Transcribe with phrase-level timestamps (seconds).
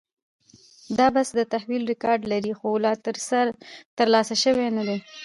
[0.97, 2.93] دا بسته د تحویل ریکارډ لري، خو لا
[3.97, 4.97] ترلاسه شوې نه ده.